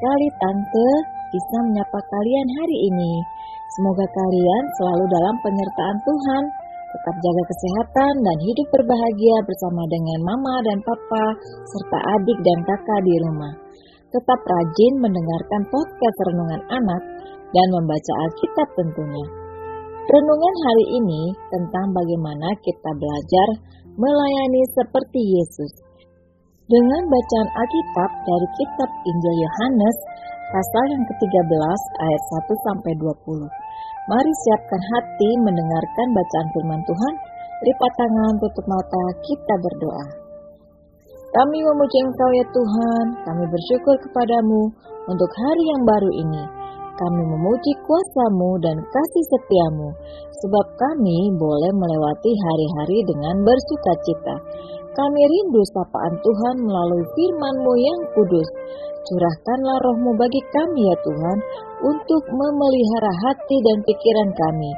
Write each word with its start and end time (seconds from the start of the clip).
sekali 0.00 0.28
Tante 0.40 0.90
bisa 1.28 1.56
menyapa 1.68 2.00
kalian 2.00 2.48
hari 2.56 2.88
ini. 2.88 3.12
Semoga 3.76 4.08
kalian 4.08 4.64
selalu 4.80 5.04
dalam 5.12 5.36
penyertaan 5.44 5.98
Tuhan, 6.08 6.44
tetap 6.88 7.14
jaga 7.20 7.42
kesehatan 7.44 8.12
dan 8.24 8.36
hidup 8.40 8.66
berbahagia 8.72 9.36
bersama 9.44 9.84
dengan 9.92 10.18
mama 10.24 10.54
dan 10.64 10.80
papa, 10.88 11.36
serta 11.68 11.98
adik 12.16 12.38
dan 12.40 12.58
kakak 12.64 13.00
di 13.04 13.14
rumah. 13.28 13.52
Tetap 14.08 14.40
rajin 14.40 14.94
mendengarkan 15.04 15.62
podcast 15.68 16.16
Renungan 16.32 16.62
Anak 16.80 17.02
dan 17.52 17.66
membaca 17.68 18.12
Alkitab 18.24 18.68
tentunya. 18.80 19.26
Renungan 20.08 20.54
hari 20.64 20.86
ini 20.96 21.22
tentang 21.52 21.92
bagaimana 21.92 22.48
kita 22.64 22.90
belajar 22.96 23.48
melayani 24.00 24.62
seperti 24.80 25.20
Yesus. 25.28 25.89
Dengan 26.70 27.02
bacaan 27.10 27.50
Alkitab 27.50 28.10
dari 28.22 28.48
kitab 28.54 28.90
Injil 29.02 29.36
Yohanes 29.42 29.96
pasal 30.54 30.84
yang 30.94 31.02
ke-13 31.02 31.80
ayat 31.98 32.22
1 32.46 32.46
sampai 32.46 32.92
20. 32.94 33.42
Mari 34.06 34.32
siapkan 34.46 34.78
hati 34.78 35.30
mendengarkan 35.42 36.06
bacaan 36.14 36.48
firman 36.54 36.82
Tuhan. 36.86 37.14
Lipat 37.66 37.92
tangan, 37.98 38.34
tutup 38.38 38.66
mata, 38.70 39.04
kita 39.18 39.54
berdoa. 39.58 40.06
Kami 41.34 41.58
memuji 41.58 41.98
Engkau 42.06 42.30
ya 42.38 42.46
Tuhan, 42.54 43.04
kami 43.26 43.44
bersyukur 43.50 43.96
kepadamu 44.06 44.70
untuk 45.10 45.30
hari 45.42 45.64
yang 45.74 45.82
baru 45.82 46.10
ini. 46.22 46.44
Kami 46.94 47.22
memuji 47.34 47.72
kuasamu 47.82 48.62
dan 48.62 48.78
kasih 48.78 49.24
setiamu, 49.26 49.90
sebab 50.38 50.66
kami 50.78 51.34
boleh 51.34 51.72
melewati 51.74 52.30
hari-hari 52.30 52.98
dengan 53.10 53.42
bersuka 53.42 53.92
cita. 54.06 54.36
Kami 55.00 55.22
rindu 55.24 55.64
sapaan 55.72 56.12
Tuhan 56.20 56.56
melalui 56.60 57.00
firman-Mu 57.16 57.72
yang 57.72 58.00
kudus. 58.12 58.48
Curahkanlah 59.00 59.78
rohmu 59.80 60.12
bagi 60.12 60.44
kami 60.52 60.76
ya 60.84 60.96
Tuhan, 61.00 61.38
untuk 61.88 62.22
memelihara 62.28 63.12
hati 63.24 63.56
dan 63.64 63.80
pikiran 63.80 64.28
kami, 64.28 64.72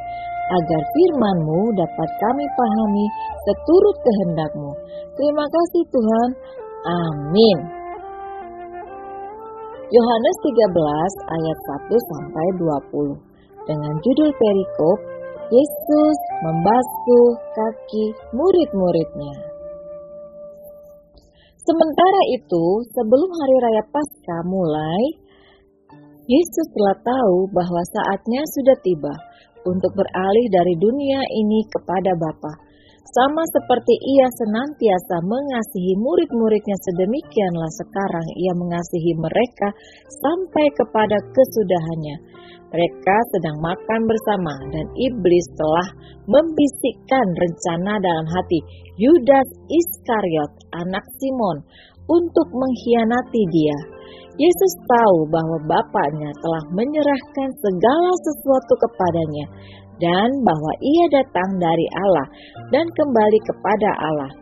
agar 0.62 0.82
firman-Mu 0.94 1.74
dapat 1.74 2.10
kami 2.22 2.44
pahami 2.54 3.06
seturut 3.42 3.96
kehendak-Mu. 3.98 4.70
Terima 5.18 5.42
kasih 5.42 5.82
Tuhan. 5.90 6.28
Amin. 6.86 7.58
Yohanes 9.90 10.36
13 10.38 11.34
ayat 11.34 11.58
1 11.90 11.98
sampai 11.98 12.46
20 12.62 13.18
dengan 13.66 13.94
judul 13.98 14.30
perikop 14.38 14.98
Yesus 15.50 16.18
membasuh 16.46 17.28
kaki 17.58 18.04
murid-muridnya. 18.30 19.50
Sementara 21.62 22.22
itu, 22.34 22.64
sebelum 22.90 23.30
hari 23.38 23.56
raya 23.62 23.84
Paskah 23.86 24.42
mulai, 24.50 25.02
Yesus 26.26 26.66
telah 26.74 26.98
tahu 27.06 27.46
bahwa 27.54 27.82
saatnya 27.86 28.42
sudah 28.50 28.76
tiba 28.82 29.14
untuk 29.62 29.94
beralih 29.94 30.46
dari 30.50 30.74
dunia 30.74 31.22
ini 31.22 31.62
kepada 31.70 32.18
Bapa. 32.18 32.52
Sama 33.02 33.42
seperti 33.50 33.94
ia 33.98 34.28
senantiasa 34.30 35.26
mengasihi 35.26 35.98
murid-muridnya 35.98 36.78
sedemikianlah 36.86 37.72
sekarang 37.82 38.26
ia 38.38 38.54
mengasihi 38.54 39.18
mereka 39.18 39.74
sampai 40.22 40.66
kepada 40.78 41.18
kesudahannya. 41.34 42.16
Mereka 42.72 43.16
sedang 43.36 43.58
makan 43.58 44.00
bersama 44.06 44.54
dan 44.70 44.86
iblis 44.94 45.46
telah 45.58 45.88
membisikkan 46.30 47.26
rencana 47.36 47.98
dalam 47.98 48.26
hati 48.30 48.60
Yudas 48.96 49.50
Iskariot, 49.66 50.52
anak 50.78 51.04
Simon, 51.18 51.58
untuk 52.06 52.48
mengkhianati 52.54 53.42
dia. 53.50 53.78
Yesus 54.32 54.72
tahu 54.88 55.28
bahwa 55.28 55.58
Bapaknya 55.68 56.32
telah 56.40 56.64
menyerahkan 56.72 57.48
segala 57.60 58.10
sesuatu 58.24 58.74
kepadanya 58.80 59.46
dan 60.00 60.28
bahwa 60.46 60.72
ia 60.80 61.04
datang 61.12 61.50
dari 61.60 61.86
Allah 61.92 62.26
dan 62.70 62.86
kembali 62.92 63.38
kepada 63.44 63.90
Allah. 63.98 64.32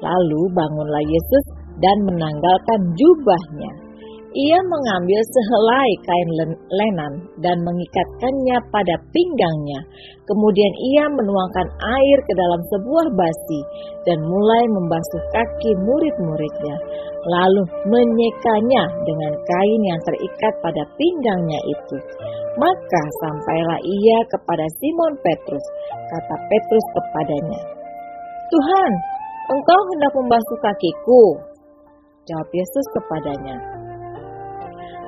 Lalu 0.00 0.42
bangunlah 0.56 1.04
Yesus 1.04 1.44
dan 1.78 1.96
menanggalkan 2.08 2.80
jubahnya. 2.96 3.89
Ia 4.30 4.62
mengambil 4.62 5.18
sehelai 5.26 5.90
kain 6.06 6.30
lenan 6.70 7.12
dan 7.42 7.58
mengikatkannya 7.66 8.62
pada 8.70 8.94
pinggangnya. 9.10 9.80
Kemudian 10.22 10.72
ia 10.94 11.10
menuangkan 11.10 11.66
air 11.66 12.18
ke 12.22 12.32
dalam 12.38 12.62
sebuah 12.70 13.06
basi 13.18 13.60
dan 14.06 14.22
mulai 14.22 14.64
membasuh 14.70 15.22
kaki 15.34 15.74
murid-muridnya. 15.82 16.76
Lalu 17.26 17.62
menyekanya 17.90 18.86
dengan 19.02 19.34
kain 19.34 19.82
yang 19.82 20.00
terikat 20.06 20.54
pada 20.62 20.82
pinggangnya 20.94 21.60
itu. 21.66 21.98
Maka 22.54 23.02
sampailah 23.26 23.82
ia 23.82 24.18
kepada 24.30 24.66
Simon 24.78 25.14
Petrus. 25.26 25.66
Kata 25.90 26.36
Petrus 26.46 26.86
kepadanya, 26.94 27.60
Tuhan, 28.50 28.92
engkau 29.58 29.80
hendak 29.90 30.12
membasuh 30.14 30.58
kakiku. 30.62 31.24
Jawab 32.30 32.50
Yesus 32.54 32.86
kepadanya, 32.94 33.79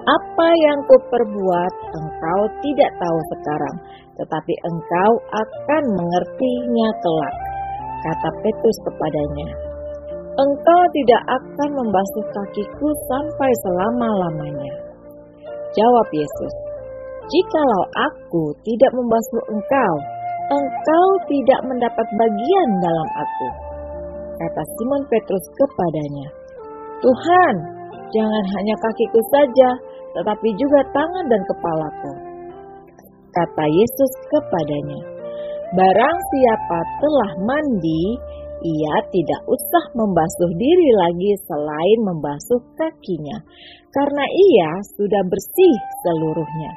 apa 0.03 0.49
yang 0.67 0.79
kuperbuat 0.91 1.75
engkau 1.95 2.41
tidak 2.63 2.91
tahu 2.99 3.19
sekarang, 3.39 3.77
tetapi 4.19 4.55
engkau 4.67 5.13
akan 5.31 5.83
mengertinya 5.95 6.89
kelak. 6.99 7.37
Kata 8.03 8.29
Petrus 8.43 8.79
kepadanya, 8.83 9.49
Engkau 10.33 10.83
tidak 10.97 11.23
akan 11.29 11.71
membasuh 11.77 12.25
kakiku 12.33 12.89
sampai 13.05 13.51
selama-lamanya. 13.63 14.75
Jawab 15.77 16.09
Yesus, 16.09 16.55
Jikalau 17.29 17.85
aku 17.93 18.45
tidak 18.65 18.91
membasuh 18.97 19.45
engkau, 19.53 19.95
engkau 20.51 21.09
tidak 21.29 21.61
mendapat 21.69 22.07
bagian 22.17 22.71
dalam 22.81 23.09
aku. 23.13 23.49
Kata 24.41 24.63
Simon 24.75 25.05
Petrus 25.07 25.45
kepadanya, 25.53 26.29
Tuhan, 27.05 27.55
jangan 28.11 28.45
hanya 28.57 28.75
kakiku 28.81 29.21
saja, 29.37 29.69
tetapi 30.13 30.49
juga 30.57 30.81
tangan 30.93 31.27
dan 31.29 31.43
kepalaku. 31.49 32.13
Kata 33.33 33.65
Yesus 33.65 34.13
kepadanya, 34.29 35.01
Barang 35.73 36.19
siapa 36.29 36.79
telah 37.01 37.33
mandi, 37.49 38.05
ia 38.61 38.97
tidak 39.09 39.41
usah 39.49 39.85
membasuh 39.97 40.53
diri 40.61 40.91
lagi 41.01 41.33
selain 41.49 41.99
membasuh 42.05 42.61
kakinya, 42.77 43.41
karena 43.89 44.25
ia 44.29 44.71
sudah 45.01 45.23
bersih 45.33 45.75
seluruhnya. 46.05 46.71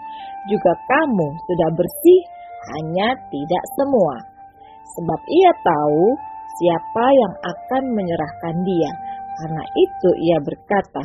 Juga 0.47 0.71
kamu 0.87 1.27
sudah 1.27 1.69
bersih, 1.75 2.21
hanya 2.71 3.19
tidak 3.27 3.63
semua. 3.75 4.15
Sebab 4.95 5.21
ia 5.27 5.51
tahu 5.59 6.03
siapa 6.55 7.05
yang 7.11 7.33
akan 7.35 7.83
menyerahkan 7.99 8.55
dia. 8.63 8.91
Karena 9.35 9.63
itu 9.75 10.09
ia 10.23 10.39
berkata, 10.39 11.03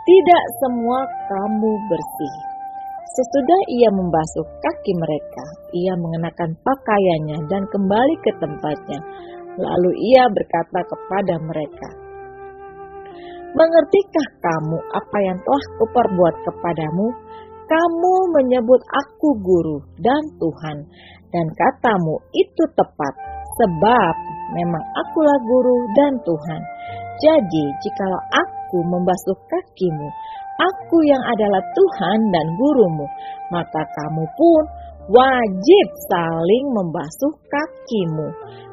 tidak 0.00 0.44
semua 0.64 1.04
kamu 1.28 1.72
bersih. 1.88 2.34
Sesudah 3.10 3.60
ia 3.68 3.90
membasuh 3.92 4.46
kaki 4.62 4.92
mereka, 4.96 5.44
ia 5.76 5.92
mengenakan 5.98 6.56
pakaiannya 6.62 7.38
dan 7.50 7.66
kembali 7.68 8.16
ke 8.22 8.32
tempatnya. 8.38 9.00
Lalu 9.60 9.90
ia 10.14 10.24
berkata 10.30 10.80
kepada 10.86 11.34
mereka, 11.42 11.88
Mengertikah 13.50 14.26
kamu 14.38 14.78
apa 14.94 15.18
yang 15.26 15.38
telah 15.42 15.64
kuperbuat 15.82 16.34
kepadamu? 16.48 17.06
Kamu 17.66 18.14
menyebut 18.40 18.78
aku 18.94 19.36
guru 19.42 19.82
dan 19.98 20.22
Tuhan, 20.38 20.78
dan 21.34 21.46
katamu 21.50 22.14
itu 22.30 22.62
tepat, 22.78 23.14
sebab 23.58 24.14
memang 24.54 24.84
akulah 24.96 25.38
guru 25.44 25.76
dan 25.98 26.14
Tuhan. 26.22 26.62
Jadi, 27.20 27.64
jikalau 27.82 28.22
aku 28.32 28.59
membasuh 28.78 29.38
kakimu, 29.50 30.08
aku 30.60 30.98
yang 31.08 31.24
adalah 31.26 31.62
Tuhan 31.74 32.18
dan 32.30 32.46
gurumu, 32.54 33.06
maka 33.50 33.82
kamu 33.82 34.24
pun 34.38 34.62
wajib 35.10 35.86
saling 36.06 36.64
membasuh 36.70 37.34
kakimu. 37.50 38.28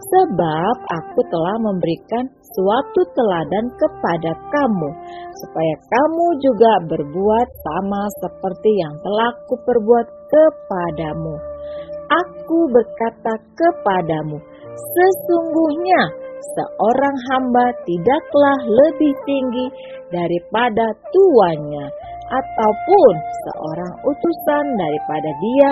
Sebab 0.07 0.75
aku 0.87 1.19
telah 1.27 1.57
memberikan 1.59 2.23
suatu 2.55 3.01
teladan 3.11 3.65
kepada 3.75 4.31
kamu, 4.53 4.89
supaya 5.35 5.75
kamu 5.83 6.25
juga 6.39 6.71
berbuat 6.87 7.47
sama 7.65 8.01
seperti 8.23 8.71
yang 8.77 8.95
telah 9.03 9.31
kuperbuat 9.51 10.07
kepadamu. 10.31 11.35
Aku 12.07 12.71
berkata 12.71 13.35
kepadamu, 13.51 14.39
sesungguhnya 14.71 16.26
seorang 16.57 17.17
hamba 17.31 17.65
tidaklah 17.85 18.59
lebih 18.65 19.13
tinggi 19.25 19.67
daripada 20.11 20.85
tuannya, 21.13 21.85
ataupun 22.27 23.13
seorang 23.47 23.93
utusan 24.03 24.65
daripada 24.75 25.31
dia 25.39 25.69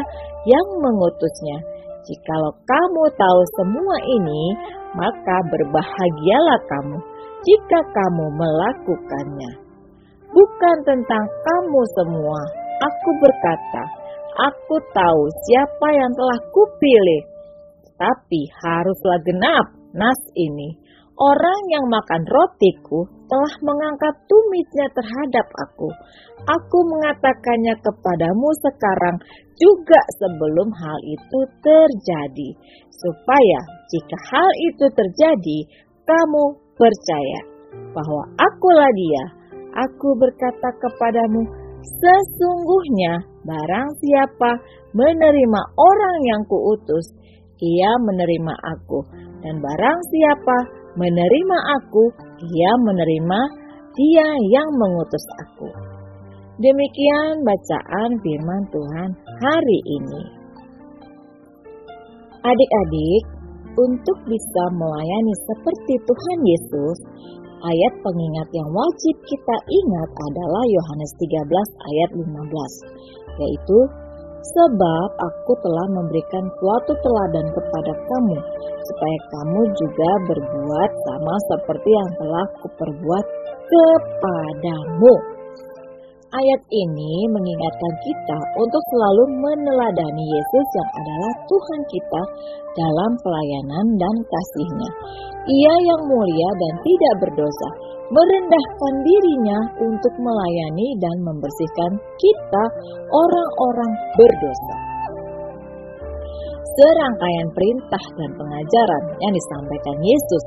yang 0.47 0.67
mengutusnya. 0.79 1.59
Jikalau 2.05 2.53
kamu 2.63 3.03
tahu 3.17 3.41
semua 3.57 3.97
ini, 4.05 4.43
maka 4.93 5.37
berbahagialah 5.49 6.59
kamu 6.69 6.97
jika 7.45 7.79
kamu 7.81 8.25
melakukannya. 8.37 9.51
bukan 10.35 10.77
tentang 10.83 11.25
kamu 11.47 11.81
semua. 11.95 12.39
Aku 12.75 13.09
berkata, 13.23 13.83
aku 14.51 14.75
tahu 14.91 15.21
siapa 15.47 15.87
yang 15.95 16.11
telah 16.11 16.39
kupilih. 16.51 17.23
Tapi 17.95 18.41
haruslah 18.59 19.19
genap 19.23 19.65
nas 19.95 20.19
ini. 20.35 20.77
Orang 21.15 21.61
yang 21.71 21.87
makan 21.87 22.27
rotiku 22.27 23.07
telah 23.31 23.55
mengangkat 23.63 24.15
tumitnya 24.27 24.83
terhadap 24.91 25.47
aku. 25.63 25.87
Aku 26.43 26.79
mengatakannya 26.91 27.79
kepadamu 27.79 28.51
sekarang 28.59 29.15
juga 29.55 30.01
sebelum 30.19 30.67
hal 30.75 30.99
itu 31.07 31.39
terjadi, 31.63 32.49
supaya 32.91 33.59
jika 33.87 34.17
hal 34.27 34.49
itu 34.67 34.85
terjadi, 34.91 35.57
kamu 36.03 36.43
percaya 36.75 37.39
bahwa 37.95 38.23
akulah 38.35 38.91
dia. 38.91 39.23
Aku 39.87 40.19
berkata 40.19 40.69
kepadamu, 40.83 41.47
sesungguhnya 41.79 43.23
barang 43.47 43.87
siapa 44.03 44.51
menerima 44.91 45.61
orang 45.79 46.17
yang 46.27 46.41
kuutus, 46.47 47.11
ia 47.61 47.91
menerima 48.01 48.53
aku. 48.75 48.99
Dan 49.45 49.61
barang 49.61 49.99
siapa 50.11 50.57
menerima 50.97 51.57
aku, 51.79 52.03
ia 52.43 52.71
menerima 52.81 53.39
dia 53.95 54.27
yang 54.51 54.69
mengutus 54.75 55.25
aku. 55.43 55.69
Demikian 56.55 57.43
bacaan 57.43 58.11
firman 58.23 58.63
Tuhan 58.71 59.09
hari 59.43 59.79
ini. 59.91 60.23
Adik-adik, 62.45 63.23
untuk 63.75 64.17
bisa 64.23 64.63
melayani 64.71 65.35
seperti 65.51 65.99
Tuhan 66.07 66.39
Yesus, 66.47 66.97
ayat 67.59 67.93
pengingat 67.99 68.47
yang 68.55 68.69
wajib 68.71 69.15
kita 69.27 69.55
ingat 69.67 70.09
adalah 70.31 70.63
Yohanes 70.63 71.11
13 71.19 71.43
ayat 71.91 72.09
15, 72.15 72.23
yaitu 73.35 73.77
Sebab 74.45 75.09
aku 75.17 75.53
telah 75.57 75.87
memberikan 75.97 76.45
suatu 76.61 76.93
teladan 77.01 77.47
kepada 77.49 77.93
kamu, 77.97 78.37
supaya 78.85 79.17
kamu 79.33 79.61
juga 79.73 80.11
berbuat 80.29 80.91
sama 81.09 81.35
seperti 81.49 81.89
yang 81.89 82.09
telah 82.21 82.45
kuperbuat 82.61 83.25
kepadamu. 83.65 85.15
Ayat 86.35 86.61
ini 86.67 87.13
mengingatkan 87.31 87.93
kita 88.03 88.37
untuk 88.59 88.83
selalu 88.91 89.23
meneladani 89.39 90.25
Yesus 90.29 90.67
yang 90.75 90.89
adalah 90.93 91.33
Tuhan 91.47 91.81
kita 91.87 92.21
dalam 92.75 93.11
pelayanan 93.23 93.85
dan 93.95 94.15
kasihnya. 94.19 94.89
Ia 95.47 95.73
yang 95.89 96.01
mulia 96.05 96.49
dan 96.59 96.73
tidak 96.83 97.13
berdosa, 97.23 97.69
merendahkan 98.11 98.93
dirinya 99.01 99.59
untuk 99.81 100.13
melayani 100.21 100.87
dan 101.01 101.15
membersihkan 101.25 101.91
kita 101.97 102.63
orang-orang 103.09 103.91
berdosa. 104.13 104.77
Serangkaian 106.75 107.49
perintah 107.55 108.03
dan 108.19 108.31
pengajaran 108.35 109.03
yang 109.23 109.31
disampaikan 109.31 109.97
Yesus 110.03 110.43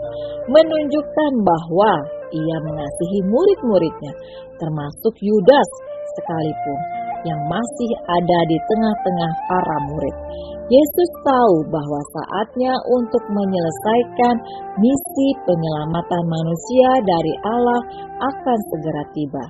menunjukkan 0.53 1.33
bahwa 1.41 1.93
ia 2.29 2.57
mengasihi 2.69 3.21
murid-muridnya, 3.25 4.13
termasuk 4.61 5.15
Yudas 5.25 5.71
sekalipun 6.21 6.79
yang 7.27 7.41
masih 7.51 7.91
ada 8.07 8.39
di 8.47 8.59
tengah-tengah 8.61 9.33
para 9.51 9.77
murid. 9.91 10.17
Yesus 10.69 11.11
tahu 11.25 11.57
bahwa 11.73 12.01
saatnya 12.13 12.77
untuk 12.93 13.25
menyelesaikan 13.33 14.37
misi 14.77 15.08
penyelamatan 15.47 16.25
manusia 16.27 16.91
dari 17.05 17.35
Allah 17.45 17.83
akan 18.19 18.59
segera 18.75 19.05
tiba. 19.15 19.45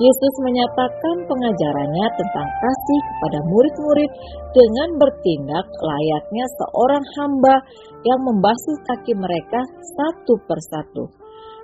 Yesus 0.00 0.34
menyatakan 0.42 1.16
pengajarannya 1.30 2.06
tentang 2.18 2.48
kasih 2.48 3.00
kepada 3.06 3.38
murid-murid 3.44 4.10
dengan 4.50 4.88
bertindak 4.98 5.66
layaknya 5.68 6.44
seorang 6.58 7.04
hamba 7.20 7.56
yang 8.02 8.20
membasuh 8.26 8.76
kaki 8.88 9.14
mereka 9.14 9.60
satu 9.94 10.34
persatu. 10.50 11.04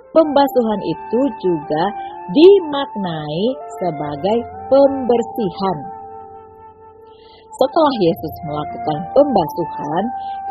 Pembasuhan 0.09 0.81
itu 0.87 1.21
juga 1.43 1.83
dimaknai 2.31 3.45
sebagai 3.81 4.37
pembersihan. 4.71 5.98
Setelah 7.49 7.95
Yesus 8.05 8.33
melakukan 8.45 8.99
pembasuhan, 9.17 10.03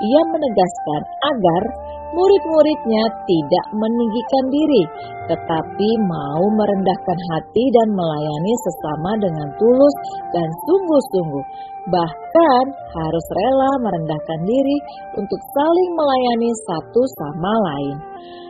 ia 0.02 0.22
menegaskan 0.34 1.02
agar 1.30 1.62
murid-muridnya 2.10 3.04
tidak 3.28 3.66
meninggikan 3.76 4.44
diri, 4.50 4.84
tetapi 5.30 5.88
mau 6.08 6.42
merendahkan 6.58 7.18
hati 7.32 7.64
dan 7.70 7.88
melayani 7.94 8.54
sesama 8.66 9.10
dengan 9.22 9.48
tulus 9.60 9.94
dan 10.34 10.48
sungguh-sungguh. 10.66 11.44
Bahkan 11.88 12.64
harus 12.92 13.26
rela 13.32 13.72
merendahkan 13.80 14.40
diri 14.44 14.78
untuk 15.16 15.40
saling 15.54 15.90
melayani 15.96 16.50
satu 16.66 17.02
sama 17.16 17.52
lain. 17.72 17.96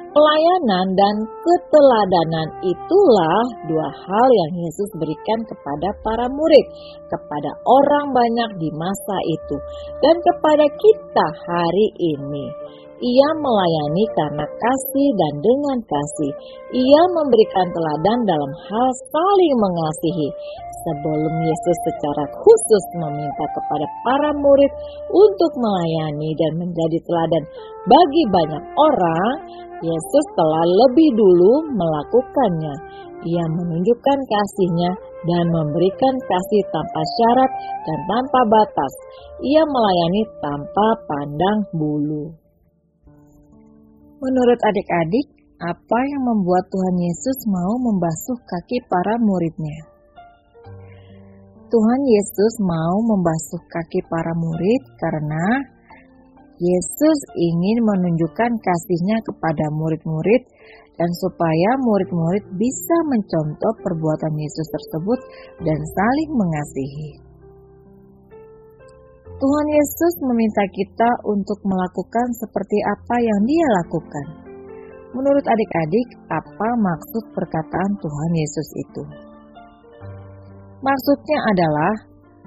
Pelayanan 0.08 0.86
dan 0.96 1.16
keteladanan 1.44 2.48
itulah 2.64 3.40
dua 3.68 3.88
hal 3.92 4.28
yang 4.32 4.52
Yesus 4.64 4.90
berikan 4.96 5.40
kepada 5.44 5.92
para 6.00 6.26
murid, 6.32 6.66
kepada 7.12 7.50
orang 7.68 8.16
banyak 8.16 8.50
di 8.56 8.72
masa 8.72 9.18
itu, 9.28 9.56
dan 10.00 10.16
kepada 10.24 10.64
kita 10.64 11.26
hari 11.44 11.88
ini. 12.00 12.46
Ia 12.98 13.30
melayani 13.38 14.04
karena 14.10 14.42
kasih 14.42 15.08
dan 15.14 15.34
dengan 15.38 15.78
kasih. 15.86 16.32
Ia 16.74 17.02
memberikan 17.14 17.70
teladan 17.70 18.18
dalam 18.26 18.52
hal 18.66 18.88
saling 19.14 19.54
mengasihi. 19.54 20.28
Sebelum 20.82 21.34
Yesus 21.46 21.78
secara 21.86 22.24
khusus 22.42 22.84
meminta 22.98 23.44
kepada 23.54 23.86
para 24.02 24.30
murid 24.34 24.72
untuk 25.14 25.52
melayani 25.62 26.30
dan 26.42 26.52
menjadi 26.58 26.98
teladan 27.06 27.44
bagi 27.86 28.24
banyak 28.34 28.64
orang, 28.74 29.34
Yesus 29.78 30.26
telah 30.34 30.64
lebih 30.66 31.14
dulu 31.14 31.70
melakukannya. 31.70 32.74
Ia 33.18 33.44
menunjukkan 33.46 34.18
kasihnya 34.26 34.90
dan 35.26 35.44
memberikan 35.54 36.14
kasih 36.26 36.62
tanpa 36.74 37.02
syarat 37.14 37.50
dan 37.86 37.98
tanpa 38.10 38.40
batas. 38.50 38.92
Ia 39.42 39.62
melayani 39.62 40.22
tanpa 40.42 40.86
pandang 41.06 41.58
bulu. 41.74 42.47
Menurut 44.18 44.58
adik-adik, 44.58 45.26
apa 45.62 45.98
yang 46.10 46.22
membuat 46.26 46.66
Tuhan 46.74 46.96
Yesus 46.98 47.38
mau 47.46 47.78
membasuh 47.78 48.38
kaki 48.42 48.82
para 48.90 49.14
muridnya? 49.22 49.78
Tuhan 51.70 52.00
Yesus 52.02 52.52
mau 52.66 52.98
membasuh 53.14 53.62
kaki 53.70 54.02
para 54.10 54.34
murid 54.34 54.82
karena 54.98 55.46
Yesus 56.58 57.18
ingin 57.38 57.78
menunjukkan 57.86 58.58
kasihnya 58.58 59.22
kepada 59.22 59.70
murid-murid 59.70 60.42
dan 60.98 61.10
supaya 61.22 61.70
murid-murid 61.78 62.42
bisa 62.58 62.96
mencontoh 63.06 63.72
perbuatan 63.86 64.34
Yesus 64.34 64.66
tersebut 64.66 65.20
dan 65.62 65.78
saling 65.78 66.30
mengasihi. 66.34 67.27
Tuhan 69.38 69.66
Yesus 69.70 70.14
meminta 70.26 70.66
kita 70.74 71.10
untuk 71.30 71.62
melakukan 71.62 72.26
seperti 72.42 72.74
apa 72.82 73.16
yang 73.22 73.40
Dia 73.46 73.66
lakukan. 73.78 74.26
Menurut 75.14 75.46
adik-adik, 75.46 76.08
apa 76.26 76.68
maksud 76.74 77.24
perkataan 77.38 77.90
Tuhan 78.02 78.32
Yesus 78.34 78.68
itu? 78.82 79.02
Maksudnya 80.82 81.38
adalah 81.54 81.94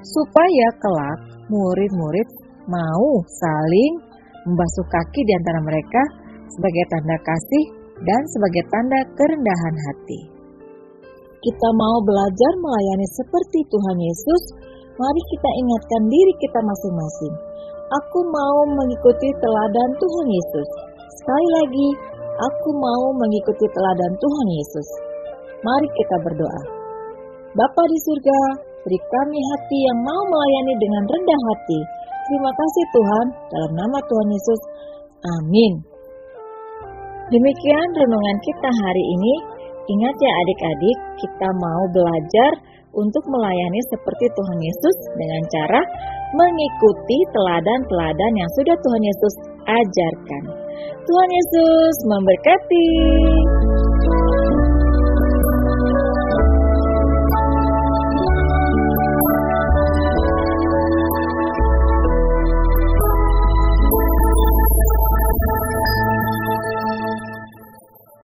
supaya 0.03 0.67
kelak 0.83 1.19
murid-murid 1.47 2.27
mau 2.67 3.07
saling 3.39 3.93
membasuh 4.51 4.87
kaki 4.91 5.21
di 5.23 5.33
antara 5.39 5.63
mereka 5.63 6.03
sebagai 6.51 6.85
tanda 6.91 7.17
kasih 7.23 7.65
dan 8.03 8.21
sebagai 8.35 8.67
tanda 8.67 8.99
kerendahan 9.15 9.75
hati. 9.79 10.21
Kita 11.39 11.69
mau 11.71 12.03
belajar 12.03 12.53
melayani 12.59 13.07
seperti 13.15 13.59
Tuhan 13.71 13.97
Yesus, 13.97 14.43
mari 15.01 15.21
kita 15.33 15.49
ingatkan 15.65 16.03
diri 16.05 16.33
kita 16.37 16.59
masing-masing. 16.61 17.33
Aku 17.91 18.19
mau 18.29 18.59
mengikuti 18.77 19.29
teladan 19.41 19.89
Tuhan 19.97 20.27
Yesus. 20.29 20.69
Sekali 21.17 21.47
lagi, 21.57 21.89
aku 22.37 22.69
mau 22.77 23.05
mengikuti 23.17 23.65
teladan 23.73 24.13
Tuhan 24.21 24.47
Yesus. 24.53 24.87
Mari 25.65 25.87
kita 25.97 26.15
berdoa. 26.21 26.61
Bapa 27.57 27.83
di 27.89 27.97
surga, 28.05 28.39
beri 28.85 28.99
kami 29.01 29.39
hati 29.41 29.77
yang 29.89 29.99
mau 30.05 30.21
melayani 30.29 30.73
dengan 30.79 31.03
rendah 31.03 31.41
hati, 31.51 31.79
Terima 32.31 32.47
kasih 32.53 32.85
Tuhan, 32.95 33.25
dalam 33.49 33.71
nama 33.75 33.97
Tuhan 34.07 34.29
Yesus. 34.31 34.61
Amin. 35.41 35.73
Demikian 37.27 37.87
renungan 37.91 38.37
kita 38.39 38.69
hari 38.71 39.03
ini. 39.03 39.33
Ingat 39.91 40.15
ya 40.15 40.31
adik-adik, 40.31 40.97
kita 41.19 41.49
mau 41.59 41.83
belajar 41.91 42.51
untuk 42.91 43.23
melayani 43.27 43.81
seperti 43.91 44.25
Tuhan 44.31 44.59
Yesus 44.59 44.97
dengan 45.15 45.43
cara 45.47 45.81
mengikuti 46.35 47.17
teladan-teladan 47.31 48.31
yang 48.35 48.49
sudah 48.55 48.75
Tuhan 48.79 49.03
Yesus 49.03 49.33
ajarkan. 49.67 50.43
Tuhan 51.01 51.29
Yesus 51.29 51.95
memberkati. 52.07 52.89